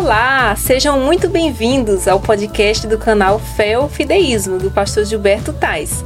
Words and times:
Olá, 0.00 0.54
sejam 0.54 1.00
muito 1.00 1.28
bem-vindos 1.28 2.06
ao 2.06 2.20
podcast 2.20 2.86
do 2.86 2.96
canal 2.96 3.40
Fé 3.40 3.76
ou 3.76 3.88
Fideísmo 3.88 4.56
do 4.56 4.70
pastor 4.70 5.04
Gilberto 5.04 5.52
Tais. 5.52 6.04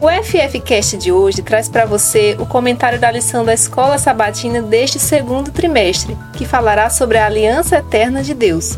O 0.00 0.08
FFcast 0.08 0.96
de 0.96 1.12
hoje 1.12 1.40
traz 1.40 1.68
para 1.68 1.86
você 1.86 2.36
o 2.40 2.44
comentário 2.44 2.98
da 2.98 3.08
lição 3.08 3.44
da 3.44 3.54
Escola 3.54 3.98
Sabatina 3.98 4.60
deste 4.60 4.98
segundo 4.98 5.52
trimestre, 5.52 6.18
que 6.32 6.44
falará 6.44 6.90
sobre 6.90 7.18
a 7.18 7.26
aliança 7.26 7.76
eterna 7.76 8.20
de 8.20 8.34
Deus. 8.34 8.76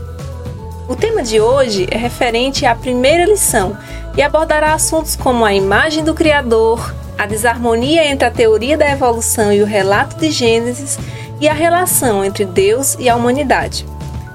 O 0.87 0.95
tema 0.95 1.23
de 1.23 1.41
hoje 1.41 1.89
é 1.91 1.97
referente 1.97 2.67
à 2.67 2.75
primeira 2.75 3.25
lição 3.25 3.75
e 4.15 4.21
abordará 4.21 4.75
assuntos 4.75 5.17
como 5.17 5.47
a 5.47 5.55
imagem 5.55 6.05
do 6.05 6.13
Criador, 6.13 6.95
a 7.17 7.25
desarmonia 7.25 8.07
entre 8.07 8.29
a 8.29 8.31
teoria 8.31 8.77
da 8.77 8.91
evolução 8.91 9.51
e 9.51 9.63
o 9.63 9.67
relato 9.67 10.17
de 10.17 10.31
Gênesis 10.31 10.99
e 11.41 11.49
a 11.49 11.55
relação 11.55 12.23
entre 12.23 12.45
Deus 12.45 12.99
e 13.01 13.09
a 13.09 13.17
humanidade. 13.17 13.87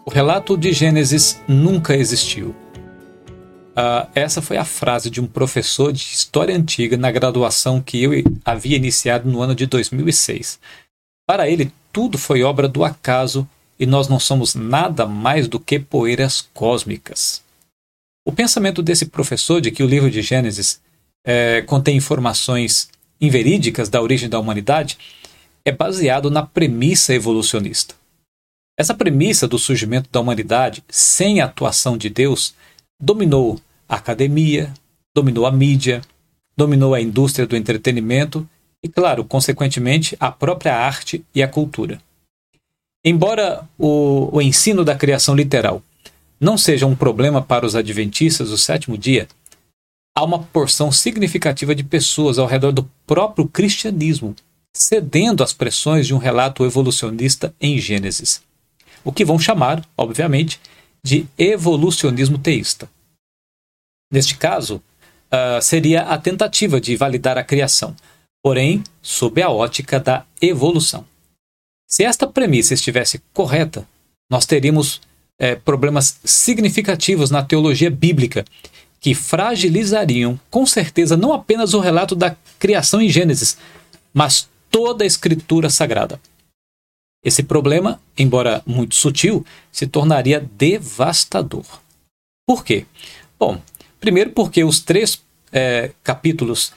O 0.04 0.10
relato 0.10 0.56
de 0.56 0.72
Gênesis 0.72 1.40
nunca 1.46 1.94
existiu. 1.94 2.56
Uh, 3.78 4.10
essa 4.12 4.42
foi 4.42 4.56
a 4.56 4.64
frase 4.64 5.08
de 5.08 5.20
um 5.20 5.26
professor 5.26 5.92
de 5.92 6.02
História 6.02 6.56
Antiga 6.56 6.96
na 6.96 7.12
graduação 7.12 7.80
que 7.80 8.02
eu 8.02 8.10
havia 8.44 8.76
iniciado 8.76 9.30
no 9.30 9.40
ano 9.40 9.54
de 9.54 9.66
2006. 9.66 10.58
Para 11.24 11.48
ele, 11.48 11.70
tudo 11.92 12.18
foi 12.18 12.42
obra 12.42 12.66
do 12.66 12.82
acaso 12.82 13.48
e 13.78 13.86
nós 13.86 14.08
não 14.08 14.18
somos 14.18 14.56
nada 14.56 15.06
mais 15.06 15.46
do 15.46 15.60
que 15.60 15.78
poeiras 15.78 16.48
cósmicas. 16.52 17.40
O 18.26 18.32
pensamento 18.32 18.82
desse 18.82 19.06
professor 19.06 19.60
de 19.60 19.70
que 19.70 19.84
o 19.84 19.86
livro 19.86 20.10
de 20.10 20.22
Gênesis 20.22 20.80
é, 21.24 21.62
contém 21.62 21.96
informações 21.96 22.88
inverídicas 23.20 23.88
da 23.88 24.02
origem 24.02 24.28
da 24.28 24.40
humanidade 24.40 24.98
é 25.64 25.70
baseado 25.70 26.32
na 26.32 26.44
premissa 26.44 27.14
evolucionista. 27.14 27.94
Essa 28.76 28.92
premissa 28.94 29.46
do 29.46 29.58
surgimento 29.58 30.10
da 30.10 30.18
humanidade 30.18 30.82
sem 30.88 31.40
a 31.40 31.44
atuação 31.44 31.96
de 31.96 32.08
Deus 32.08 32.54
dominou 33.00 33.60
a 33.88 33.96
academia, 33.96 34.72
dominou 35.14 35.46
a 35.46 35.52
mídia, 35.52 36.02
dominou 36.56 36.94
a 36.94 37.00
indústria 37.00 37.46
do 37.46 37.56
entretenimento 37.56 38.48
e, 38.82 38.88
claro, 38.88 39.24
consequentemente, 39.24 40.16
a 40.20 40.30
própria 40.30 40.76
arte 40.76 41.24
e 41.34 41.42
a 41.42 41.48
cultura. 41.48 42.00
Embora 43.04 43.68
o, 43.78 44.36
o 44.36 44.42
ensino 44.42 44.84
da 44.84 44.94
criação 44.94 45.34
literal 45.34 45.82
não 46.40 46.58
seja 46.58 46.86
um 46.86 46.94
problema 46.94 47.40
para 47.40 47.66
os 47.66 47.74
adventistas 47.74 48.50
do 48.50 48.58
sétimo 48.58 48.98
dia, 48.98 49.26
há 50.16 50.24
uma 50.24 50.40
porção 50.40 50.92
significativa 50.92 51.74
de 51.74 51.82
pessoas 51.82 52.38
ao 52.38 52.46
redor 52.46 52.72
do 52.72 52.88
próprio 53.06 53.48
cristianismo 53.48 54.34
cedendo 54.78 55.42
às 55.42 55.52
pressões 55.52 56.06
de 56.06 56.14
um 56.14 56.18
relato 56.18 56.64
evolucionista 56.64 57.54
em 57.60 57.78
Gênesis, 57.78 58.40
o 59.04 59.12
que 59.12 59.24
vão 59.24 59.38
chamar, 59.38 59.84
obviamente, 59.96 60.60
de 61.04 61.26
evolucionismo 61.36 62.38
teísta. 62.38 62.88
Neste 64.10 64.36
caso, 64.36 64.76
uh, 64.76 65.60
seria 65.60 66.02
a 66.02 66.18
tentativa 66.18 66.80
de 66.80 66.96
validar 66.96 67.36
a 67.36 67.44
criação, 67.44 67.94
porém 68.42 68.82
sob 69.02 69.42
a 69.42 69.50
ótica 69.50 70.00
da 70.00 70.24
evolução. 70.40 71.04
Se 71.86 72.04
esta 72.04 72.26
premissa 72.26 72.74
estivesse 72.74 73.20
correta, 73.32 73.88
nós 74.30 74.44
teríamos 74.44 75.00
é, 75.38 75.54
problemas 75.54 76.18
significativos 76.24 77.30
na 77.30 77.42
teologia 77.42 77.90
bíblica 77.90 78.44
que 79.00 79.14
fragilizariam, 79.14 80.38
com 80.50 80.66
certeza, 80.66 81.16
não 81.16 81.32
apenas 81.32 81.72
o 81.72 81.80
relato 81.80 82.14
da 82.14 82.36
criação 82.58 83.00
em 83.00 83.08
Gênesis, 83.08 83.56
mas 84.12 84.48
toda 84.70 85.04
a 85.04 85.06
escritura 85.06 85.70
sagrada. 85.70 86.20
Esse 87.24 87.42
problema, 87.42 88.00
embora 88.16 88.62
muito 88.66 88.94
sutil, 88.94 89.44
se 89.72 89.86
tornaria 89.86 90.46
devastador. 90.56 91.64
Por 92.46 92.64
quê? 92.64 92.86
Bom, 93.38 93.60
Primeiro, 94.00 94.30
porque 94.30 94.64
os 94.64 94.80
três 94.80 95.20
é, 95.52 95.90
capítulos 96.02 96.72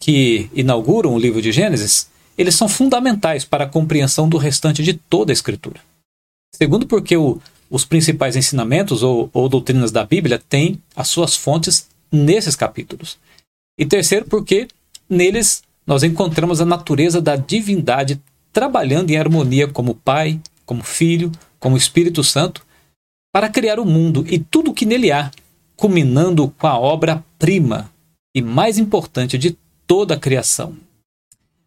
que 0.00 0.50
inauguram 0.54 1.14
o 1.14 1.18
livro 1.18 1.40
de 1.40 1.52
Gênesis, 1.52 2.10
eles 2.36 2.54
são 2.54 2.68
fundamentais 2.68 3.44
para 3.44 3.64
a 3.64 3.68
compreensão 3.68 4.28
do 4.28 4.36
restante 4.36 4.82
de 4.82 4.94
toda 4.94 5.32
a 5.32 5.34
Escritura. 5.34 5.80
Segundo, 6.54 6.86
porque 6.86 7.16
o, 7.16 7.40
os 7.70 7.84
principais 7.84 8.36
ensinamentos 8.36 9.02
ou, 9.02 9.30
ou 9.32 9.48
doutrinas 9.48 9.92
da 9.92 10.04
Bíblia 10.04 10.42
têm 10.48 10.80
as 10.94 11.08
suas 11.08 11.36
fontes 11.36 11.88
nesses 12.10 12.56
capítulos. 12.56 13.18
E 13.78 13.86
terceiro, 13.86 14.26
porque 14.26 14.68
neles 15.08 15.62
nós 15.86 16.02
encontramos 16.02 16.60
a 16.60 16.66
natureza 16.66 17.20
da 17.20 17.36
divindade 17.36 18.20
trabalhando 18.52 19.10
em 19.10 19.16
harmonia 19.16 19.66
como 19.66 19.94
Pai, 19.94 20.40
como 20.66 20.82
Filho, 20.82 21.32
como 21.58 21.76
Espírito 21.76 22.22
Santo, 22.22 22.64
para 23.32 23.48
criar 23.48 23.80
o 23.80 23.86
mundo 23.86 24.24
e 24.28 24.38
tudo 24.38 24.70
o 24.70 24.74
que 24.74 24.84
nele 24.84 25.10
há, 25.10 25.30
culminando 25.82 26.48
com 26.48 26.68
a 26.68 26.78
obra-prima 26.78 27.90
e 28.32 28.40
mais 28.40 28.78
importante 28.78 29.36
de 29.36 29.58
toda 29.84 30.14
a 30.14 30.16
criação. 30.16 30.76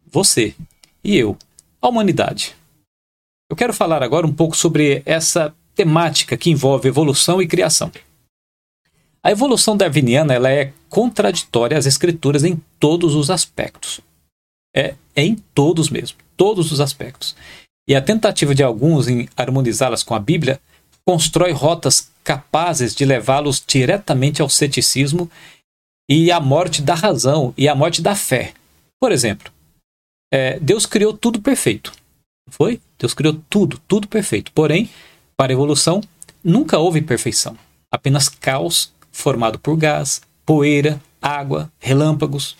Você 0.06 0.54
e 1.04 1.14
eu, 1.14 1.36
a 1.82 1.88
humanidade. 1.88 2.56
Eu 3.50 3.54
quero 3.54 3.74
falar 3.74 4.02
agora 4.02 4.26
um 4.26 4.32
pouco 4.32 4.56
sobre 4.56 5.02
essa 5.04 5.54
temática 5.74 6.34
que 6.34 6.48
envolve 6.48 6.88
evolução 6.88 7.42
e 7.42 7.46
criação. 7.46 7.92
A 9.22 9.30
evolução 9.30 9.76
darwiniana 9.76 10.32
ela 10.32 10.50
é 10.50 10.72
contraditória 10.88 11.76
às 11.76 11.84
escrituras 11.84 12.42
em 12.42 12.58
todos 12.80 13.14
os 13.14 13.28
aspectos. 13.28 14.00
É, 14.74 14.94
é 15.14 15.24
em 15.24 15.34
todos 15.52 15.90
mesmo, 15.90 16.16
todos 16.38 16.72
os 16.72 16.80
aspectos. 16.80 17.36
E 17.86 17.94
a 17.94 18.00
tentativa 18.00 18.54
de 18.54 18.62
alguns 18.62 19.08
em 19.08 19.28
harmonizá-las 19.36 20.02
com 20.02 20.14
a 20.14 20.18
Bíblia 20.18 20.58
constrói 21.04 21.52
rotas 21.52 22.15
capazes 22.26 22.92
de 22.92 23.04
levá-los 23.04 23.62
diretamente 23.64 24.42
ao 24.42 24.48
ceticismo 24.48 25.30
e 26.10 26.32
à 26.32 26.40
morte 26.40 26.82
da 26.82 26.92
razão 26.92 27.54
e 27.56 27.68
à 27.68 27.74
morte 27.74 28.02
da 28.02 28.16
fé. 28.16 28.52
Por 29.00 29.12
exemplo, 29.12 29.52
é, 30.34 30.58
Deus 30.58 30.86
criou 30.86 31.16
tudo 31.16 31.40
perfeito. 31.40 31.92
Foi? 32.50 32.80
Deus 32.98 33.14
criou 33.14 33.40
tudo, 33.48 33.80
tudo 33.86 34.08
perfeito. 34.08 34.50
Porém, 34.50 34.90
para 35.36 35.52
a 35.52 35.54
evolução, 35.54 36.00
nunca 36.42 36.78
houve 36.78 37.00
perfeição. 37.00 37.56
Apenas 37.92 38.28
caos 38.28 38.92
formado 39.12 39.60
por 39.60 39.76
gás, 39.76 40.20
poeira, 40.44 41.00
água, 41.22 41.70
relâmpagos. 41.78 42.56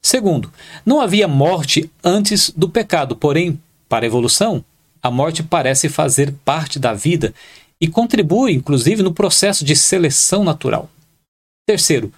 Segundo, 0.00 0.52
não 0.84 1.00
havia 1.00 1.26
morte 1.26 1.90
antes 2.04 2.50
do 2.50 2.68
pecado, 2.68 3.16
porém, 3.16 3.60
para 3.88 4.04
a 4.04 4.06
evolução, 4.06 4.64
a 5.02 5.10
morte 5.10 5.42
parece 5.42 5.88
fazer 5.88 6.32
parte 6.44 6.78
da 6.78 6.94
vida 6.94 7.34
e 7.80 7.88
contribui, 7.88 8.52
inclusive, 8.52 9.02
no 9.02 9.12
processo 9.12 9.64
de 9.64 9.76
seleção 9.76 10.42
natural. 10.42 10.90
Terceiro, 11.66 12.12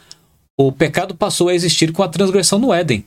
o 0.58 0.70
pecado 0.70 1.14
passou 1.14 1.48
a 1.48 1.54
existir 1.54 1.92
com 1.92 2.02
a 2.02 2.08
transgressão 2.08 2.58
no 2.58 2.72
Éden. 2.72 3.04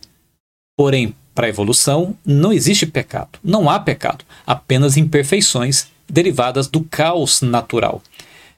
Porém, 0.78 1.16
para 1.34 1.48
a 1.48 1.50
evolução, 1.50 2.16
não 2.26 2.52
existe 2.52 2.86
pecado, 2.86 3.40
não 3.44 3.70
há 3.70 3.80
pecado, 3.80 4.26
apenas 4.46 4.98
imperfeições 4.98 5.88
derivadas 6.10 6.68
do 6.68 6.84
caos 6.84 7.42
natural. 7.42 8.02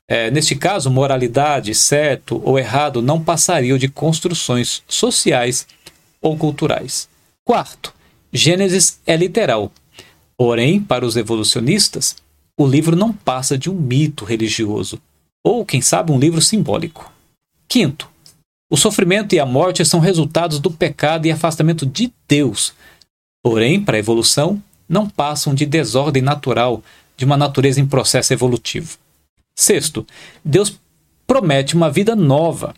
É, 0.07 0.31
neste 0.31 0.55
caso, 0.55 0.89
moralidade, 0.89 1.73
certo 1.75 2.41
ou 2.43 2.57
errado, 2.57 3.01
não 3.01 3.23
passariam 3.23 3.77
de 3.77 3.87
construções 3.87 4.83
sociais 4.87 5.67
ou 6.21 6.35
culturais. 6.37 7.07
Quarto, 7.45 7.93
Gênesis 8.31 8.99
é 9.05 9.15
literal, 9.15 9.71
Porém, 10.37 10.81
para 10.81 11.05
os 11.05 11.15
evolucionistas, 11.15 12.15
o 12.57 12.67
livro 12.67 12.95
não 12.95 13.11
passa 13.11 13.57
de 13.57 13.69
um 13.69 13.73
mito 13.73 14.25
religioso, 14.25 15.01
ou, 15.43 15.65
quem 15.65 15.81
sabe, 15.81 16.11
um 16.11 16.19
livro 16.19 16.41
simbólico. 16.41 17.11
Quinto, 17.67 18.09
O 18.69 18.77
sofrimento 18.77 19.35
e 19.35 19.39
a 19.39 19.45
morte 19.45 19.85
são 19.85 19.99
resultados 19.99 20.59
do 20.59 20.71
pecado 20.71 21.27
e 21.27 21.31
afastamento 21.31 21.85
de 21.85 22.11
Deus. 22.27 22.73
Porém, 23.43 23.79
para 23.79 23.97
a 23.97 23.99
evolução, 23.99 24.59
não 24.89 25.07
passam 25.07 25.53
de 25.53 25.63
desordem 25.63 26.23
natural 26.23 26.81
de 27.15 27.23
uma 27.23 27.37
natureza 27.37 27.79
em 27.79 27.85
processo 27.85 28.33
evolutivo. 28.33 28.97
Sexto, 29.55 30.07
Deus 30.43 30.79
promete 31.27 31.75
uma 31.75 31.91
vida 31.91 32.15
nova 32.15 32.73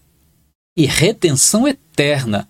e 0.77 0.85
retenção 0.85 1.65
eterna. 1.65 2.49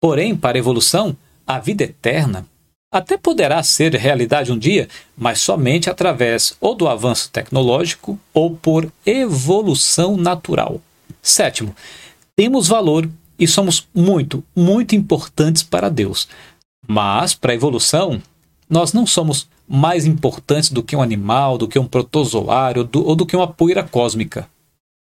Porém, 0.00 0.36
para 0.36 0.56
a 0.56 0.60
evolução, 0.60 1.16
a 1.44 1.58
vida 1.58 1.82
eterna 1.82 2.46
até 2.90 3.16
poderá 3.16 3.62
ser 3.62 3.94
realidade 3.94 4.50
um 4.50 4.58
dia, 4.58 4.88
mas 5.16 5.40
somente 5.40 5.90
através 5.90 6.56
ou 6.60 6.74
do 6.74 6.88
avanço 6.88 7.30
tecnológico 7.30 8.18
ou 8.32 8.56
por 8.56 8.90
evolução 9.04 10.16
natural. 10.16 10.80
Sétimo, 11.22 11.74
temos 12.34 12.68
valor 12.68 13.08
e 13.38 13.46
somos 13.46 13.86
muito, 13.94 14.42
muito 14.56 14.94
importantes 14.94 15.62
para 15.62 15.88
Deus. 15.88 16.28
Mas, 16.86 17.34
para 17.34 17.52
a 17.52 17.54
evolução, 17.54 18.22
nós 18.68 18.92
não 18.92 19.06
somos 19.06 19.48
mais 19.68 20.06
importantes 20.06 20.70
do 20.70 20.82
que 20.82 20.96
um 20.96 21.02
animal, 21.02 21.58
do 21.58 21.68
que 21.68 21.78
um 21.78 21.86
protozoário 21.86 22.84
do, 22.84 23.06
ou 23.06 23.14
do 23.14 23.26
que 23.26 23.36
uma 23.36 23.46
poeira 23.46 23.82
cósmica. 23.82 24.48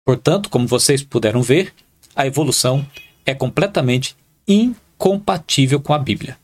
Portanto, 0.06 0.50
como 0.50 0.68
vocês 0.68 1.02
puderam 1.02 1.42
ver, 1.42 1.74
a 2.16 2.28
evolução 2.28 2.86
é 3.26 3.34
completamente 3.34 4.16
incompatível 4.48 5.80
com 5.80 5.94
a 5.94 5.98
Bíblia. 5.98 6.38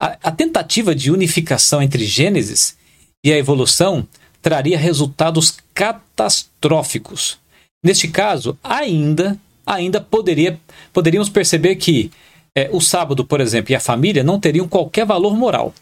A, 0.00 0.16
a 0.22 0.30
tentativa 0.30 0.94
de 0.94 1.10
unificação 1.10 1.82
entre 1.82 2.04
Gênesis 2.04 2.76
e 3.24 3.32
a 3.32 3.38
evolução 3.38 4.06
traria 4.40 4.78
resultados 4.78 5.56
catastróficos. 5.74 7.38
Neste 7.82 8.08
caso, 8.08 8.58
ainda, 8.62 9.38
ainda 9.66 10.00
poderia, 10.00 10.58
poderíamos 10.92 11.28
perceber 11.28 11.76
que 11.76 12.10
é, 12.56 12.68
o 12.72 12.80
sábado, 12.80 13.24
por 13.24 13.40
exemplo, 13.40 13.72
e 13.72 13.76
a 13.76 13.80
família 13.80 14.24
não 14.24 14.40
teriam 14.40 14.68
qualquer 14.68 15.06
valor 15.06 15.36
moral. 15.36 15.74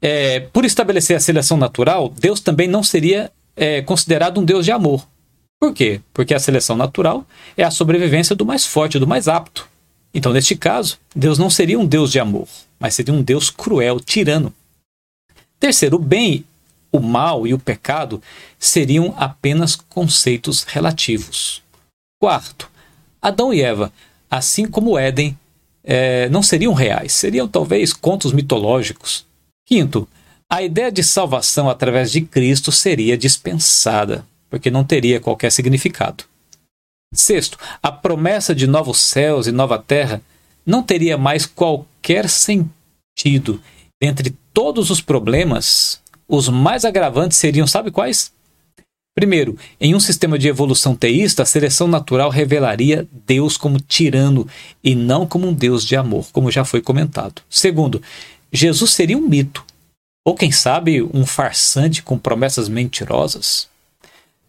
É, 0.00 0.40
por 0.40 0.64
estabelecer 0.64 1.16
a 1.16 1.20
seleção 1.20 1.56
natural, 1.56 2.08
Deus 2.08 2.40
também 2.40 2.66
não 2.66 2.82
seria 2.82 3.30
é, 3.54 3.80
considerado 3.82 4.40
um 4.40 4.44
Deus 4.44 4.64
de 4.64 4.72
amor. 4.72 5.06
Por 5.60 5.72
quê? 5.72 6.00
Porque 6.12 6.34
a 6.34 6.40
seleção 6.40 6.76
natural 6.76 7.24
é 7.56 7.62
a 7.62 7.70
sobrevivência 7.70 8.34
do 8.34 8.44
mais 8.44 8.66
forte, 8.66 8.98
do 8.98 9.06
mais 9.06 9.28
apto. 9.28 9.70
Então, 10.14 10.32
neste 10.32 10.54
caso, 10.54 10.98
Deus 11.14 11.38
não 11.38 11.48
seria 11.48 11.78
um 11.78 11.86
Deus 11.86 12.12
de 12.12 12.20
amor, 12.20 12.48
mas 12.78 12.94
seria 12.94 13.14
um 13.14 13.22
Deus 13.22 13.48
cruel, 13.48 13.98
tirano. 13.98 14.52
Terceiro, 15.58 15.96
o 15.96 15.98
bem, 15.98 16.44
o 16.90 17.00
mal 17.00 17.46
e 17.46 17.54
o 17.54 17.58
pecado 17.58 18.22
seriam 18.58 19.14
apenas 19.16 19.74
conceitos 19.74 20.64
relativos. 20.64 21.62
Quarto, 22.20 22.70
Adão 23.20 23.54
e 23.54 23.62
Eva, 23.62 23.92
assim 24.30 24.66
como 24.66 24.98
Éden, 24.98 25.38
é, 25.82 26.28
não 26.28 26.42
seriam 26.42 26.74
reais, 26.74 27.12
seriam 27.12 27.48
talvez 27.48 27.92
contos 27.92 28.32
mitológicos. 28.32 29.24
Quinto, 29.66 30.06
a 30.50 30.62
ideia 30.62 30.92
de 30.92 31.02
salvação 31.02 31.70
através 31.70 32.12
de 32.12 32.20
Cristo 32.20 32.70
seria 32.70 33.16
dispensada, 33.16 34.26
porque 34.50 34.70
não 34.70 34.84
teria 34.84 35.18
qualquer 35.20 35.50
significado. 35.50 36.24
Sexto, 37.12 37.58
a 37.82 37.92
promessa 37.92 38.54
de 38.54 38.66
novos 38.66 38.98
céus 38.98 39.46
e 39.46 39.52
nova 39.52 39.78
terra 39.78 40.22
não 40.64 40.82
teria 40.82 41.18
mais 41.18 41.44
qualquer 41.44 42.28
sentido. 42.28 43.60
Entre 44.00 44.34
todos 44.52 44.90
os 44.90 45.00
problemas, 45.00 46.00
os 46.26 46.48
mais 46.48 46.84
agravantes 46.84 47.36
seriam, 47.36 47.66
sabe 47.66 47.90
quais? 47.90 48.32
Primeiro, 49.14 49.58
em 49.78 49.94
um 49.94 50.00
sistema 50.00 50.38
de 50.38 50.48
evolução 50.48 50.96
teísta, 50.96 51.42
a 51.42 51.46
seleção 51.46 51.86
natural 51.86 52.30
revelaria 52.30 53.06
Deus 53.26 53.58
como 53.58 53.78
tirano 53.78 54.48
e 54.82 54.94
não 54.94 55.26
como 55.26 55.46
um 55.46 55.52
Deus 55.52 55.84
de 55.84 55.94
amor, 55.94 56.28
como 56.32 56.50
já 56.50 56.64
foi 56.64 56.80
comentado. 56.80 57.42
Segundo, 57.50 58.00
Jesus 58.50 58.92
seria 58.92 59.18
um 59.18 59.28
mito, 59.28 59.62
ou 60.24 60.34
quem 60.34 60.50
sabe 60.50 61.02
um 61.02 61.26
farsante 61.26 62.02
com 62.02 62.18
promessas 62.18 62.70
mentirosas. 62.70 63.68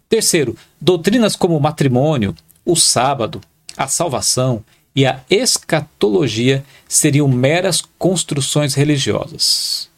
Terceiro, 0.07 0.55
doutrinas 0.79 1.35
como 1.35 1.57
o 1.57 1.61
matrimônio, 1.61 2.33
o 2.65 2.75
sábado, 2.75 3.41
a 3.75 3.87
salvação 3.87 4.63
e 4.95 5.05
a 5.05 5.21
escatologia 5.29 6.63
seriam 6.87 7.27
meras 7.27 7.81
construções 7.97 8.75
religiosas. 8.75 9.89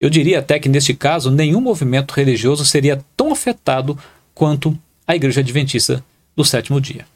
Eu 0.00 0.10
diria 0.10 0.40
até 0.40 0.58
que, 0.58 0.68
neste 0.68 0.92
caso, 0.92 1.30
nenhum 1.30 1.60
movimento 1.60 2.12
religioso 2.12 2.64
seria 2.64 3.02
tão 3.16 3.32
afetado 3.32 3.98
quanto 4.34 4.78
a 5.06 5.16
Igreja 5.16 5.40
Adventista 5.40 6.04
do 6.36 6.44
sétimo 6.44 6.80
dia. 6.80 7.06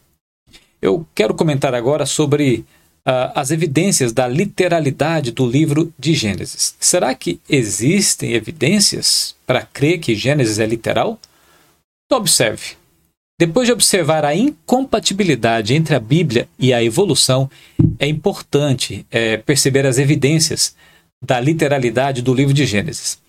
Eu 0.80 1.06
quero 1.14 1.34
comentar 1.34 1.74
agora 1.74 2.06
sobre 2.06 2.64
uh, 3.06 3.32
as 3.34 3.50
evidências 3.50 4.12
da 4.12 4.26
literalidade 4.26 5.32
do 5.32 5.46
livro 5.46 5.92
de 5.98 6.14
Gênesis. 6.14 6.74
Será 6.78 7.14
que 7.14 7.40
existem 7.48 8.32
evidências 8.32 9.34
para 9.46 9.62
crer 9.62 9.98
que 9.98 10.14
Gênesis 10.14 10.58
é 10.58 10.66
literal? 10.66 11.18
Então, 12.06 12.18
observe. 12.18 12.76
Depois 13.40 13.68
de 13.68 13.72
observar 13.72 14.24
a 14.24 14.34
incompatibilidade 14.34 15.72
entre 15.72 15.94
a 15.94 16.00
Bíblia 16.00 16.48
e 16.58 16.72
a 16.72 16.82
evolução, 16.82 17.48
é 17.96 18.08
importante 18.08 19.06
é, 19.12 19.36
perceber 19.36 19.86
as 19.86 19.96
evidências 19.96 20.74
da 21.24 21.38
literalidade 21.38 22.20
do 22.20 22.34
livro 22.34 22.52
de 22.52 22.66
Gênesis. 22.66 23.20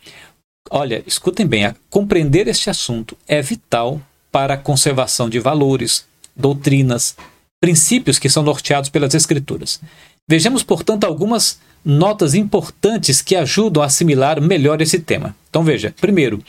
Olha, 0.72 1.04
escutem 1.06 1.46
bem, 1.46 1.76
compreender 1.92 2.48
este 2.48 2.72
assunto 2.72 3.16
é 3.28 3.40
vital 3.40 4.02
para 4.32 4.56
a 4.56 4.58
conservação 4.58 5.30
de 5.30 5.40
valores, 5.40 6.06
doutrinas, 6.36 7.16
princípios 7.62 8.18
que 8.18 8.30
são 8.30 8.42
norteados 8.42 8.90
pelas 8.90 9.14
Escrituras. 9.14 9.80
Vejamos, 10.28 10.64
portanto, 10.64 11.04
algumas 11.04 11.60
notas 11.86 12.34
importantes 12.34 13.22
que 13.22 13.36
ajudam 13.36 13.84
a 13.84 13.86
assimilar 13.86 14.42
melhor 14.42 14.82
esse 14.82 15.00
tema. 15.00 15.36
Então 15.50 15.64
veja, 15.64 15.94
primeiro, 16.02 16.44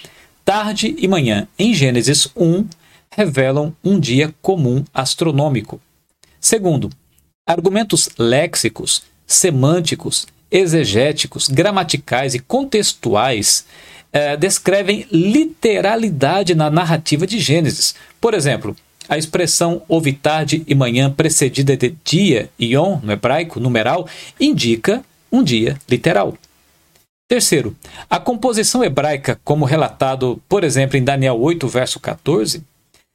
tarde 0.46 0.94
e 0.98 1.06
manhã 1.06 1.46
em 1.58 1.74
Gênesis 1.74 2.26
1 2.34 2.64
revelam 3.14 3.74
um 3.84 3.98
dia 3.98 4.34
comum 4.40 4.84
astronômico. 4.94 5.80
Segundo, 6.40 6.90
argumentos 7.46 8.08
léxicos, 8.18 9.02
semânticos, 9.26 10.26
exegéticos, 10.50 11.48
gramaticais 11.48 12.34
e 12.34 12.38
contextuais 12.38 13.64
eh, 14.12 14.36
descrevem 14.36 15.06
literalidade 15.10 16.54
na 16.54 16.70
narrativa 16.70 17.26
de 17.26 17.38
Gênesis. 17.38 17.94
Por 18.20 18.34
exemplo, 18.34 18.74
a 19.08 19.18
expressão 19.18 19.82
houve 19.88 20.12
tarde 20.12 20.62
e 20.66 20.74
manhã 20.74 21.10
precedida 21.10 21.76
de 21.76 21.94
dia, 22.04 22.48
ion, 22.58 23.00
no 23.02 23.12
hebraico, 23.12 23.60
numeral, 23.60 24.08
indica 24.38 25.04
um 25.30 25.42
dia 25.42 25.76
literal. 25.88 26.34
Terceiro, 27.28 27.76
a 28.08 28.18
composição 28.18 28.82
hebraica, 28.82 29.40
como 29.44 29.64
relatado, 29.64 30.42
por 30.48 30.64
exemplo, 30.64 30.96
em 30.96 31.04
Daniel 31.04 31.40
8, 31.40 31.68
verso 31.68 32.00
14, 32.00 32.64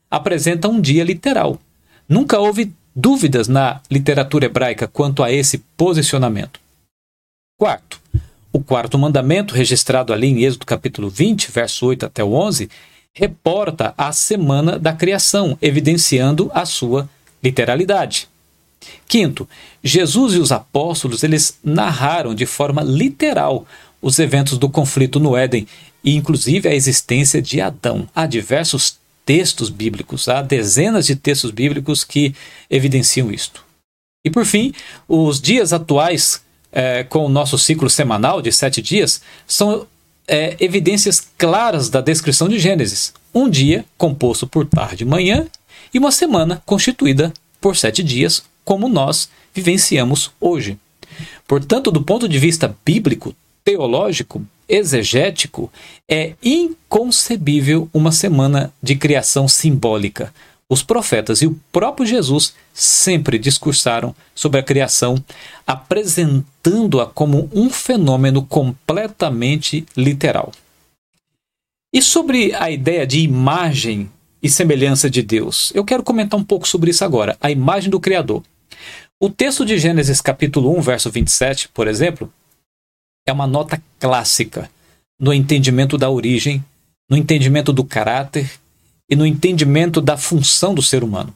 apresenta 0.10 0.68
um 0.68 0.80
dia 0.80 1.04
literal. 1.04 1.60
Nunca 2.08 2.40
houve 2.40 2.74
dúvidas 2.96 3.48
na 3.48 3.82
literatura 3.92 4.46
hebraica 4.46 4.88
quanto 4.88 5.24
a 5.24 5.32
esse 5.32 5.60
posicionamento. 5.76 6.60
Quarto, 7.58 8.00
o 8.54 8.60
quarto 8.62 8.98
mandamento, 8.98 9.54
registrado 9.54 10.14
ali 10.14 10.28
em 10.28 10.44
Êxodo 10.44 10.66
capítulo 10.66 11.10
20, 11.10 11.52
verso 11.52 11.86
8 11.88 12.06
até 12.06 12.24
o 12.24 12.34
11, 12.34 12.70
reporta 13.14 13.94
a 13.98 14.12
semana 14.12 14.78
da 14.78 14.94
criação, 14.94 15.58
evidenciando 15.62 16.50
a 16.54 16.66
sua 16.66 17.10
literalidade. 17.44 18.28
Quinto, 19.08 19.48
Jesus 19.84 20.34
e 20.34 20.38
os 20.38 20.52
apóstolos 20.52 21.24
eles 21.24 21.58
narraram 21.64 22.36
de 22.36 22.46
forma 22.46 22.84
literal 22.84 23.66
os 24.02 24.20
eventos 24.20 24.58
do 24.58 24.70
conflito 24.70 25.20
no 25.20 25.36
Éden 25.36 25.68
e 26.04 26.16
inclusive 26.16 26.70
a 26.70 26.76
existência 26.76 27.42
de 27.42 27.60
Adão. 27.60 28.08
Há 28.14 28.26
diversos 28.26 28.98
textos 29.25 29.70
bíblicos, 29.70 30.27
há 30.27 30.41
dezenas 30.41 31.05
de 31.05 31.15
textos 31.15 31.51
bíblicos 31.51 32.03
que 32.03 32.36
evidenciam 32.70 33.32
isto. 33.32 33.63
E 34.24 34.29
por 34.29 34.46
fim, 34.46 34.74
os 35.08 35.41
dias 35.41 35.74
atuais 35.74 36.41
é, 36.72 37.03
com 37.03 37.25
o 37.25 37.29
nosso 37.29 37.58
ciclo 37.58 37.89
semanal 37.89 38.41
de 38.41 38.51
sete 38.51 38.82
dias 38.82 39.22
são 39.48 39.88
é, 40.27 40.55
evidências 40.60 41.25
claras 41.38 41.89
da 41.89 42.01
descrição 42.01 42.50
de 42.50 42.60
Gênesis. 42.60 43.13
Um 43.34 43.50
dia 43.50 43.86
composto 43.98 44.48
por 44.48 44.65
tarde 44.65 45.03
e 45.03 45.08
manhã 45.08 45.48
e 45.94 46.00
uma 46.00 46.12
semana 46.12 46.62
constituída 46.65 47.34
por 47.62 47.75
sete 47.75 48.03
dias, 48.03 48.44
como 48.63 48.89
nós 48.89 49.29
vivenciamos 49.53 50.32
hoje. 50.39 50.77
Portanto, 51.48 51.91
do 51.91 52.01
ponto 52.01 52.27
de 52.27 52.38
vista 52.38 52.75
bíblico, 52.84 53.36
teológico, 53.65 54.45
exegético, 54.69 55.72
é 56.10 56.34
inconcebível 56.41 57.89
uma 57.91 58.12
semana 58.12 58.72
de 58.81 58.95
criação 58.95 59.48
simbólica. 59.48 60.31
Os 60.69 60.81
profetas 60.81 61.41
e 61.41 61.48
o 61.48 61.60
próprio 61.72 62.05
Jesus 62.05 62.53
sempre 62.74 63.38
discursaram 63.38 64.15
sobre 64.34 64.60
a 64.60 64.63
criação, 64.63 65.24
apresentando-a 65.65 67.05
como 67.07 67.50
um 67.53 67.69
fenômeno 67.69 68.43
completamente 68.43 69.86
literal. 69.98 70.51
E 71.93 72.01
sobre 72.01 72.53
a 72.53 72.69
ideia 72.69 73.05
de 73.05 73.19
imagem 73.19 74.10
e 74.41 74.50
semelhança 74.50 75.10
de 75.10 75.22
Deus? 75.22 75.72
Eu 75.75 75.86
quero 75.86 76.03
comentar 76.03 76.39
um 76.39 76.43
pouco 76.43 76.67
sobre 76.67 76.91
isso 76.91 77.05
agora, 77.05 77.38
a 77.39 77.50
imagem 77.50 77.89
do 77.89 78.00
Criador. 78.00 78.43
O 79.19 79.29
texto 79.29 79.65
de 79.65 79.77
Gênesis 79.77 80.19
capítulo 80.19 80.77
1, 80.77 80.81
verso 80.81 81.10
27, 81.10 81.69
por 81.69 81.88
exemplo, 81.88 82.31
é 83.25 83.32
uma 83.32 83.48
nota 83.48 83.82
clássica 84.00 84.70
no 85.20 85.34
entendimento 85.34 85.98
da 85.98 86.10
origem, 86.10 86.63
no 87.10 87.17
entendimento 87.17 87.74
do 87.74 87.84
caráter 87.84 88.50
e 89.10 89.15
no 89.15 89.25
entendimento 89.25 90.01
da 90.01 90.17
função 90.17 90.74
do 90.74 90.82
ser 90.82 91.03
humano. 91.03 91.34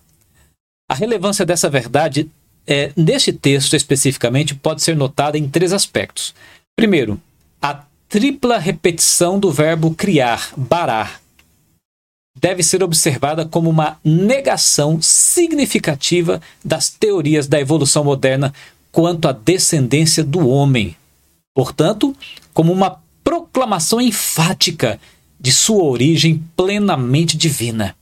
A 0.90 0.94
relevância 0.94 1.46
dessa 1.46 1.70
verdade, 1.70 2.30
é, 2.68 2.92
neste 2.96 3.32
texto 3.32 3.76
especificamente, 3.76 4.56
pode 4.56 4.82
ser 4.82 4.96
notada 4.96 5.38
em 5.38 5.48
três 5.48 5.72
aspectos. 5.72 6.34
Primeiro, 6.76 7.20
a 7.62 7.84
tripla 8.08 8.58
repetição 8.58 9.40
do 9.40 9.52
verbo 9.52 9.94
criar, 9.94 10.52
barar, 10.58 11.22
deve 12.40 12.64
ser 12.64 12.82
observada 12.84 13.46
como 13.46 13.70
uma 13.70 14.00
negação 14.04 15.00
significativa 15.02 16.42
das 16.64 16.90
teorias 16.90 17.48
da 17.48 17.60
evolução 17.60 18.04
moderna 18.04 18.54
quanto 18.92 19.28
à 19.28 19.32
descendência 19.32 20.24
do 20.24 20.48
homem. 20.48 20.96
Portanto, 21.54 22.16
como 22.54 22.72
uma 22.72 23.02
proclamação 23.24 24.00
enfática 24.02 25.00
de 25.40 25.52
sua 25.52 25.84
origem 25.84 26.44
plenamente 26.56 27.38
divina. 27.38 27.96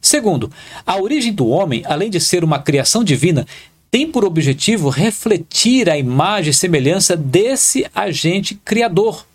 Segundo, 0.00 0.50
a 0.86 0.96
origem 0.96 1.32
do 1.32 1.46
homem, 1.48 1.82
além 1.84 2.08
de 2.08 2.20
ser 2.20 2.42
uma 2.42 2.58
criação 2.58 3.04
divina, 3.04 3.46
tem 3.90 4.10
por 4.10 4.24
objetivo 4.24 4.88
refletir 4.88 5.90
a 5.90 5.98
imagem 5.98 6.50
e 6.50 6.54
semelhança 6.54 7.16
desse 7.16 7.86
agente 7.94 8.54
criador. 8.54 9.26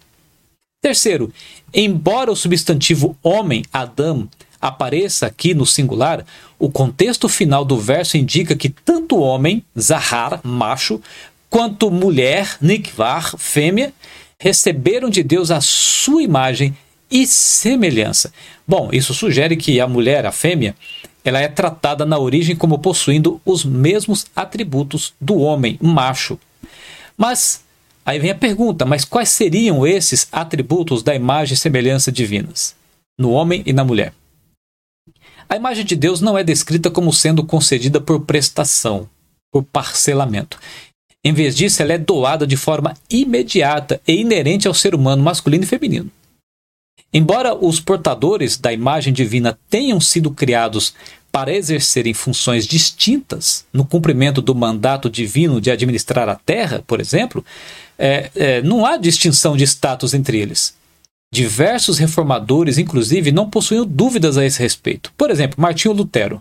Terceiro, 0.82 1.32
embora 1.74 2.32
o 2.32 2.36
substantivo 2.36 3.18
homem, 3.22 3.66
Adam, 3.74 4.30
apareça 4.62 5.28
aqui 5.28 5.54
no 5.54 5.66
singular, 5.66 6.26
o 6.58 6.70
contexto 6.70 7.28
final 7.28 7.66
do 7.66 7.78
verso 7.78 8.18
indica 8.18 8.56
que 8.56 8.70
tanto 8.70 9.18
homem, 9.18 9.64
Zahar, 9.78 10.40
macho, 10.44 11.02
quanto 11.50 11.92
mulher, 11.92 12.58
Nikvar, 12.62 13.38
fêmea, 13.38 13.94
receberam 14.40 15.10
de 15.10 15.24
Deus 15.24 15.52
a 15.52 15.62
sua 15.62 16.22
imagem 16.22 16.76
e 17.10 17.26
semelhança. 17.26 18.34
Bom, 18.68 18.90
isso 18.92 19.14
sugere 19.14 19.56
que 19.56 19.80
a 19.80 19.88
mulher, 19.88 20.26
a 20.26 20.32
fêmea, 20.32 20.76
ela 21.24 21.40
é 21.40 21.48
tratada 21.48 22.06
na 22.06 22.20
origem 22.20 22.56
como 22.56 22.80
possuindo 22.80 23.42
os 23.46 23.66
mesmos 23.66 24.28
atributos 24.36 25.14
do 25.20 25.38
homem, 25.38 25.78
macho. 25.82 26.40
Mas 27.18 27.64
aí 28.06 28.20
vem 28.20 28.32
a 28.32 28.36
pergunta: 28.36 28.86
mas 28.86 29.04
quais 29.04 29.30
seriam 29.30 29.86
esses 29.86 30.28
atributos 30.32 31.02
da 31.02 31.16
imagem 31.16 31.56
e 31.56 31.58
semelhança 31.58 32.12
divinas 32.12 32.76
no 33.18 33.32
homem 33.32 33.64
e 33.66 33.74
na 33.74 33.84
mulher? 33.84 34.14
A 35.48 35.56
imagem 35.56 35.86
de 35.86 35.96
Deus 35.96 36.22
não 36.22 36.38
é 36.38 36.44
descrita 36.44 36.90
como 36.90 37.14
sendo 37.14 37.44
concedida 37.44 38.02
por 38.02 38.22
prestação, 38.22 39.08
por 39.52 39.64
parcelamento. 39.64 40.60
Em 41.26 41.34
vez 41.34 41.56
disso, 41.56 41.82
ela 41.82 41.94
é 41.94 41.98
doada 41.98 42.46
de 42.46 42.56
forma 42.56 42.94
imediata 43.10 44.00
e 44.08 44.14
inerente 44.14 44.68
ao 44.68 44.76
ser 44.76 44.94
humano 44.94 45.24
masculino 45.24 45.64
e 45.64 45.68
feminino. 45.68 46.12
Embora 47.12 47.56
os 47.56 47.80
portadores 47.80 48.58
da 48.58 48.72
imagem 48.72 49.12
divina 49.12 49.58
tenham 49.68 50.00
sido 50.00 50.30
criados 50.30 50.94
para 51.32 51.52
exercerem 51.52 52.14
funções 52.14 52.68
distintas 52.68 53.66
no 53.74 53.84
cumprimento 53.84 54.40
do 54.40 54.54
mandato 54.54 55.10
divino 55.10 55.60
de 55.60 55.72
administrar 55.72 56.30
a 56.30 56.36
terra, 56.36 56.84
por 56.86 57.02
exemplo, 57.02 57.44
é, 57.98 58.30
é, 58.36 58.62
não 58.62 58.86
há 58.86 58.96
distinção 58.96 59.58
de 59.58 59.64
status 59.64 60.14
entre 60.14 60.38
eles. 60.38 60.76
Diversos 61.34 61.98
reformadores, 61.98 62.78
inclusive, 62.78 63.32
não 63.32 63.50
possuíam 63.50 63.86
dúvidas 63.86 64.38
a 64.38 64.46
esse 64.46 64.62
respeito. 64.62 65.12
Por 65.18 65.32
exemplo, 65.32 65.60
Martinho 65.60 65.94
Lutero. 65.94 66.40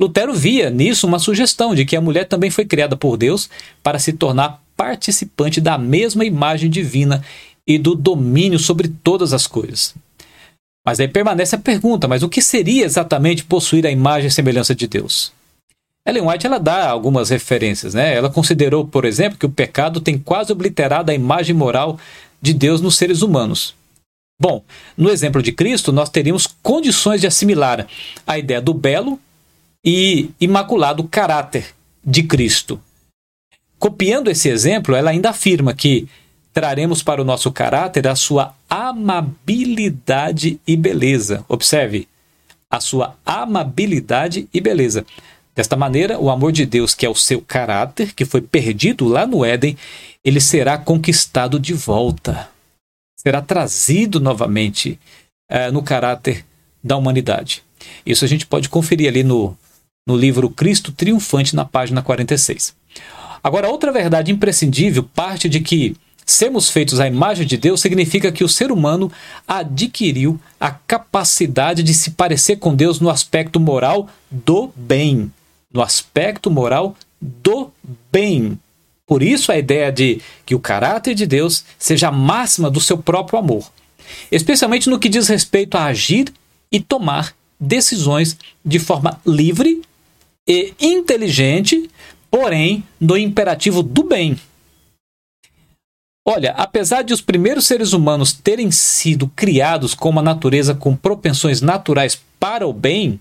Lutero 0.00 0.34
via 0.34 0.70
nisso 0.70 1.06
uma 1.06 1.18
sugestão 1.18 1.74
de 1.74 1.84
que 1.84 1.96
a 1.96 2.00
mulher 2.00 2.24
também 2.24 2.50
foi 2.50 2.64
criada 2.64 2.96
por 2.96 3.16
Deus 3.16 3.48
para 3.82 3.98
se 3.98 4.12
tornar 4.12 4.62
participante 4.76 5.60
da 5.60 5.78
mesma 5.78 6.24
imagem 6.24 6.68
divina 6.68 7.24
e 7.66 7.78
do 7.78 7.94
domínio 7.94 8.58
sobre 8.58 8.88
todas 8.88 9.32
as 9.32 9.46
coisas. 9.46 9.94
Mas 10.84 11.00
aí 11.00 11.08
permanece 11.08 11.54
a 11.54 11.58
pergunta: 11.58 12.08
mas 12.08 12.22
o 12.22 12.28
que 12.28 12.42
seria 12.42 12.84
exatamente 12.84 13.44
possuir 13.44 13.86
a 13.86 13.90
imagem 13.90 14.28
e 14.28 14.32
semelhança 14.32 14.74
de 14.74 14.86
Deus? 14.86 15.32
Ellen 16.06 16.26
White 16.28 16.46
ela 16.46 16.58
dá 16.58 16.88
algumas 16.90 17.30
referências, 17.30 17.94
né? 17.94 18.14
Ela 18.14 18.28
considerou, 18.28 18.86
por 18.86 19.06
exemplo, 19.06 19.38
que 19.38 19.46
o 19.46 19.50
pecado 19.50 20.00
tem 20.00 20.18
quase 20.18 20.52
obliterado 20.52 21.10
a 21.10 21.14
imagem 21.14 21.54
moral 21.54 21.98
de 22.42 22.52
Deus 22.52 22.82
nos 22.82 22.96
seres 22.96 23.22
humanos. 23.22 23.74
Bom, 24.38 24.62
no 24.96 25.08
exemplo 25.08 25.42
de 25.42 25.52
Cristo, 25.52 25.92
nós 25.92 26.10
teríamos 26.10 26.46
condições 26.62 27.20
de 27.20 27.26
assimilar 27.26 27.86
a 28.26 28.36
ideia 28.36 28.60
do 28.60 28.74
belo 28.74 29.18
e 29.84 30.30
imaculado 30.40 31.04
caráter 31.04 31.74
de 32.04 32.22
Cristo. 32.22 32.80
Copiando 33.78 34.30
esse 34.30 34.48
exemplo, 34.48 34.94
ela 34.94 35.10
ainda 35.10 35.30
afirma 35.30 35.74
que 35.74 36.08
traremos 36.52 37.02
para 37.02 37.20
o 37.20 37.24
nosso 37.24 37.52
caráter 37.52 38.06
a 38.06 38.14
sua 38.14 38.54
amabilidade 38.70 40.58
e 40.66 40.76
beleza. 40.76 41.44
Observe, 41.48 42.08
a 42.70 42.80
sua 42.80 43.16
amabilidade 43.26 44.48
e 44.54 44.60
beleza. 44.60 45.04
Desta 45.54 45.76
maneira, 45.76 46.18
o 46.18 46.30
amor 46.30 46.50
de 46.50 46.64
Deus, 46.64 46.94
que 46.94 47.06
é 47.06 47.08
o 47.08 47.14
seu 47.14 47.40
caráter, 47.40 48.12
que 48.12 48.24
foi 48.24 48.40
perdido 48.40 49.06
lá 49.06 49.26
no 49.26 49.44
Éden, 49.44 49.76
ele 50.24 50.40
será 50.40 50.78
conquistado 50.78 51.60
de 51.60 51.74
volta. 51.74 52.48
Será 53.16 53.40
trazido 53.40 54.18
novamente 54.18 54.98
é, 55.48 55.70
no 55.70 55.82
caráter 55.82 56.44
da 56.82 56.96
humanidade. 56.96 57.62
Isso 58.04 58.24
a 58.24 58.28
gente 58.28 58.46
pode 58.46 58.68
conferir 58.68 59.08
ali 59.08 59.22
no, 59.22 59.56
no 60.06 60.16
livro 60.16 60.50
Cristo 60.50 60.92
Triunfante, 60.92 61.56
na 61.56 61.64
página 61.64 62.02
46. 62.02 62.74
Agora, 63.42 63.68
outra 63.68 63.90
verdade 63.90 64.30
imprescindível 64.30 65.02
parte 65.02 65.48
de 65.48 65.60
que 65.60 65.96
Sermos 66.26 66.70
feitos 66.70 67.00
à 67.00 67.06
imagem 67.06 67.46
de 67.46 67.58
Deus 67.58 67.82
significa 67.82 68.32
que 68.32 68.42
o 68.42 68.48
ser 68.48 68.72
humano 68.72 69.12
adquiriu 69.46 70.40
a 70.58 70.70
capacidade 70.70 71.82
de 71.82 71.92
se 71.92 72.12
parecer 72.12 72.56
com 72.56 72.74
Deus 72.74 72.98
no 72.98 73.10
aspecto 73.10 73.60
moral 73.60 74.08
do 74.30 74.72
bem. 74.74 75.30
No 75.70 75.82
aspecto 75.82 76.50
moral 76.50 76.96
do 77.20 77.70
bem. 78.10 78.58
Por 79.06 79.22
isso 79.22 79.52
a 79.52 79.58
ideia 79.58 79.92
de 79.92 80.22
que 80.46 80.54
o 80.54 80.60
caráter 80.60 81.14
de 81.14 81.26
Deus 81.26 81.62
seja 81.78 82.08
a 82.08 82.12
máxima 82.12 82.70
do 82.70 82.80
seu 82.80 82.96
próprio 82.96 83.38
amor, 83.38 83.70
especialmente 84.32 84.88
no 84.88 84.98
que 84.98 85.10
diz 85.10 85.28
respeito 85.28 85.76
a 85.76 85.84
agir 85.84 86.32
e 86.72 86.80
tomar 86.80 87.34
decisões 87.60 88.34
de 88.64 88.78
forma 88.78 89.20
livre 89.26 89.82
e 90.46 90.74
inteligente, 90.80 91.90
porém 92.30 92.84
no 93.00 93.16
imperativo 93.16 93.82
do 93.82 94.04
bem 94.04 94.38
Olha, 96.26 96.52
apesar 96.52 97.02
de 97.02 97.12
os 97.12 97.20
primeiros 97.20 97.66
seres 97.66 97.92
humanos 97.92 98.32
terem 98.32 98.70
sido 98.70 99.28
criados 99.28 99.92
com 99.92 100.08
uma 100.08 100.22
natureza 100.22 100.74
com 100.74 100.96
propensões 100.96 101.60
naturais 101.60 102.18
para 102.40 102.66
o 102.66 102.72
bem, 102.72 103.20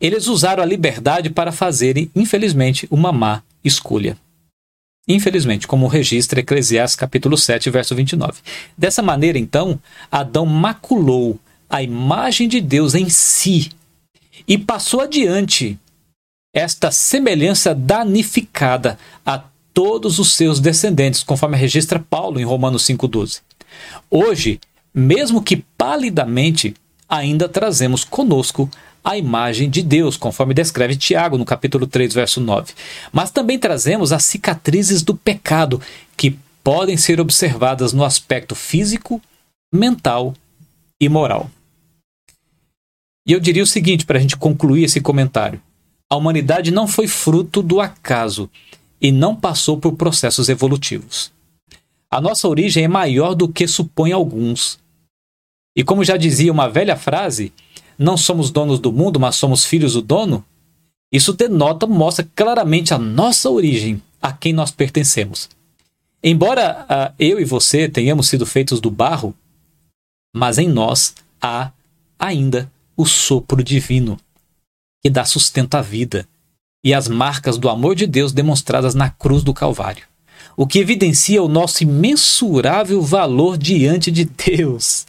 eles 0.00 0.26
usaram 0.26 0.62
a 0.62 0.66
liberdade 0.66 1.28
para 1.28 1.52
fazerem, 1.52 2.10
infelizmente, 2.16 2.88
uma 2.90 3.12
má 3.12 3.42
escolha. 3.62 4.16
Infelizmente, 5.06 5.66
como 5.66 5.86
registra 5.86 6.40
Eclesiastes 6.40 6.96
capítulo 6.96 7.36
7, 7.36 7.68
verso 7.68 7.94
29. 7.94 8.40
Dessa 8.76 9.02
maneira, 9.02 9.38
então, 9.38 9.78
Adão 10.10 10.46
maculou 10.46 11.38
a 11.68 11.82
imagem 11.82 12.48
de 12.48 12.60
Deus 12.60 12.94
em 12.94 13.10
si 13.10 13.70
e 14.46 14.58
passou 14.58 15.00
adiante 15.00 15.78
esta 16.54 16.90
semelhança 16.90 17.74
danificada 17.74 18.98
a 19.24 19.42
todos 19.72 20.18
os 20.18 20.32
seus 20.32 20.60
descendentes, 20.60 21.22
conforme 21.22 21.56
registra 21.56 21.98
Paulo 21.98 22.38
em 22.38 22.44
Romanos 22.44 22.84
5,12. 22.84 23.40
Hoje, 24.10 24.60
mesmo 24.94 25.42
que 25.42 25.56
palidamente, 25.78 26.74
ainda 27.08 27.48
trazemos 27.48 28.04
conosco 28.04 28.70
a 29.04 29.16
imagem 29.16 29.68
de 29.68 29.82
Deus, 29.82 30.16
conforme 30.16 30.54
descreve 30.54 30.96
Tiago 30.96 31.36
no 31.36 31.44
capítulo 31.44 31.86
3, 31.86 32.14
verso 32.14 32.40
9. 32.40 32.72
Mas 33.10 33.30
também 33.30 33.58
trazemos 33.58 34.12
as 34.12 34.24
cicatrizes 34.24 35.02
do 35.02 35.14
pecado, 35.14 35.80
que 36.16 36.38
podem 36.62 36.96
ser 36.96 37.20
observadas 37.20 37.92
no 37.92 38.04
aspecto 38.04 38.54
físico, 38.54 39.20
mental 39.72 40.34
e 41.00 41.08
moral. 41.08 41.50
E 43.26 43.32
eu 43.32 43.40
diria 43.40 43.62
o 43.62 43.66
seguinte 43.66 44.04
para 44.04 44.18
a 44.18 44.20
gente 44.20 44.36
concluir 44.36 44.84
esse 44.84 45.00
comentário: 45.00 45.60
a 46.10 46.16
humanidade 46.16 46.70
não 46.70 46.86
foi 46.86 47.06
fruto 47.06 47.62
do 47.62 47.80
acaso, 47.80 48.50
e 49.00 49.10
não 49.10 49.34
passou 49.34 49.76
por 49.78 49.94
processos 49.94 50.48
evolutivos. 50.48 51.32
A 52.10 52.20
nossa 52.20 52.46
origem 52.46 52.84
é 52.84 52.88
maior 52.88 53.34
do 53.34 53.48
que 53.48 53.66
supõem 53.66 54.12
alguns. 54.12 54.78
E 55.74 55.82
como 55.82 56.04
já 56.04 56.16
dizia 56.16 56.52
uma 56.52 56.68
velha 56.68 56.96
frase, 56.96 57.52
não 57.98 58.16
somos 58.16 58.50
donos 58.50 58.78
do 58.78 58.92
mundo, 58.92 59.18
mas 59.18 59.36
somos 59.36 59.64
filhos 59.64 59.94
do 59.94 60.02
dono, 60.02 60.44
isso 61.10 61.32
denota, 61.32 61.86
mostra 61.86 62.28
claramente 62.34 62.94
a 62.94 62.98
nossa 62.98 63.50
origem, 63.50 64.00
a 64.20 64.32
quem 64.32 64.52
nós 64.52 64.70
pertencemos. 64.70 65.48
Embora 66.22 66.86
uh, 66.88 67.14
eu 67.18 67.40
e 67.40 67.44
você 67.44 67.88
tenhamos 67.88 68.28
sido 68.28 68.46
feitos 68.46 68.80
do 68.80 68.90
barro, 68.90 69.34
mas 70.34 70.58
em 70.58 70.68
nós 70.68 71.14
há 71.40 71.72
ainda 72.18 72.70
o 72.96 73.06
sopro 73.06 73.62
divino, 73.62 74.18
que 75.02 75.10
dá 75.10 75.24
sustento 75.24 75.74
à 75.74 75.82
vida, 75.82 76.26
e 76.84 76.92
as 76.92 77.08
marcas 77.08 77.58
do 77.58 77.68
amor 77.68 77.94
de 77.94 78.06
Deus 78.06 78.32
demonstradas 78.32 78.94
na 78.94 79.08
cruz 79.08 79.42
do 79.42 79.54
Calvário, 79.54 80.04
o 80.56 80.66
que 80.66 80.78
evidencia 80.78 81.42
o 81.42 81.48
nosso 81.48 81.82
imensurável 81.82 83.00
valor 83.00 83.56
diante 83.56 84.10
de 84.10 84.24
Deus. 84.24 85.06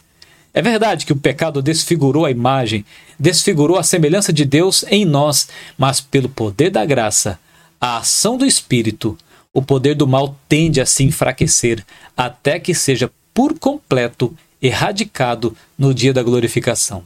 É 0.52 0.62
verdade 0.62 1.04
que 1.04 1.12
o 1.12 1.16
pecado 1.16 1.60
desfigurou 1.60 2.24
a 2.24 2.30
imagem, 2.30 2.84
desfigurou 3.18 3.76
a 3.76 3.82
semelhança 3.82 4.32
de 4.32 4.44
Deus 4.44 4.84
em 4.88 5.04
nós, 5.04 5.48
mas 5.76 6.00
pelo 6.00 6.28
poder 6.28 6.70
da 6.70 6.84
graça, 6.84 7.40
a 7.80 7.98
ação 7.98 8.38
do 8.38 8.46
Espírito, 8.46 9.18
o 9.52 9.60
poder 9.60 9.94
do 9.94 10.06
mal 10.06 10.36
tende 10.48 10.80
a 10.80 10.86
se 10.86 11.02
enfraquecer, 11.02 11.84
até 12.16 12.58
que 12.60 12.72
seja 12.72 13.10
por 13.32 13.58
completo 13.58 14.34
erradicado 14.62 15.56
no 15.76 15.92
dia 15.92 16.12
da 16.12 16.22
glorificação. 16.22 17.04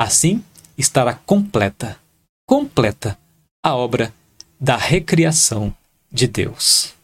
Assim 0.00 0.42
estará 0.78 1.12
completa, 1.12 1.98
completa 2.46 3.18
a 3.62 3.76
obra 3.76 4.14
da 4.58 4.74
recriação 4.74 5.76
de 6.10 6.26
Deus. 6.26 6.94